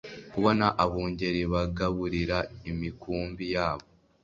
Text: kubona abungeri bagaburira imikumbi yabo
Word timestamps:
kubona 0.31 0.65
abungeri 0.83 1.41
bagaburira 1.53 2.37
imikumbi 2.71 3.45
yabo 3.55 3.85